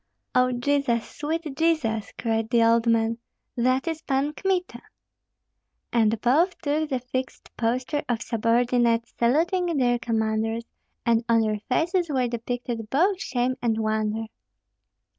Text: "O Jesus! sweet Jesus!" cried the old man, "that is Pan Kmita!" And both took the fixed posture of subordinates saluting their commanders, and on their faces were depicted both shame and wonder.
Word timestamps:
"O 0.33 0.51
Jesus! 0.51 1.07
sweet 1.07 1.45
Jesus!" 1.55 2.11
cried 2.17 2.49
the 2.49 2.63
old 2.63 2.87
man, 2.87 3.19
"that 3.55 3.87
is 3.87 4.01
Pan 4.01 4.33
Kmita!" 4.33 4.81
And 5.93 6.19
both 6.21 6.57
took 6.57 6.89
the 6.89 6.97
fixed 6.97 7.55
posture 7.55 8.01
of 8.09 8.23
subordinates 8.23 9.13
saluting 9.19 9.77
their 9.77 9.99
commanders, 9.99 10.63
and 11.05 11.23
on 11.29 11.41
their 11.41 11.59
faces 11.69 12.09
were 12.09 12.27
depicted 12.27 12.89
both 12.89 13.21
shame 13.21 13.57
and 13.61 13.77
wonder. 13.79 14.25